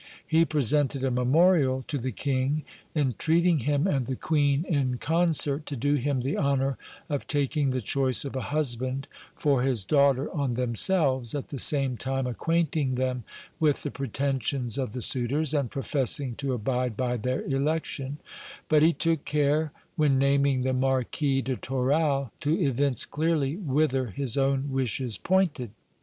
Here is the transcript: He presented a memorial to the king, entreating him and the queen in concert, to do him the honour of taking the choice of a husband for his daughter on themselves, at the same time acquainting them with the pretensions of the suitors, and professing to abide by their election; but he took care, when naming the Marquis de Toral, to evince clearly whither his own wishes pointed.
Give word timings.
He 0.25 0.45
presented 0.45 1.03
a 1.03 1.11
memorial 1.11 1.83
to 1.87 1.99
the 1.99 2.11
king, 2.11 2.63
entreating 2.95 3.59
him 3.59 3.85
and 3.85 4.07
the 4.07 4.15
queen 4.15 4.65
in 4.67 4.97
concert, 4.97 5.67
to 5.67 5.75
do 5.75 5.93
him 5.93 6.21
the 6.21 6.39
honour 6.39 6.79
of 7.07 7.27
taking 7.27 7.69
the 7.69 7.81
choice 7.83 8.25
of 8.25 8.35
a 8.35 8.41
husband 8.49 9.07
for 9.35 9.61
his 9.61 9.85
daughter 9.85 10.27
on 10.35 10.55
themselves, 10.55 11.35
at 11.35 11.49
the 11.49 11.59
same 11.59 11.97
time 11.97 12.25
acquainting 12.25 12.95
them 12.95 13.25
with 13.59 13.83
the 13.83 13.91
pretensions 13.91 14.79
of 14.79 14.93
the 14.93 15.03
suitors, 15.03 15.53
and 15.53 15.69
professing 15.69 16.33
to 16.37 16.51
abide 16.53 16.97
by 16.97 17.15
their 17.15 17.43
election; 17.43 18.17
but 18.69 18.81
he 18.81 18.93
took 18.93 19.23
care, 19.23 19.71
when 19.97 20.17
naming 20.17 20.63
the 20.63 20.73
Marquis 20.73 21.43
de 21.43 21.55
Toral, 21.55 22.31
to 22.39 22.59
evince 22.59 23.05
clearly 23.05 23.55
whither 23.57 24.07
his 24.07 24.35
own 24.35 24.71
wishes 24.71 25.19
pointed. 25.19 25.69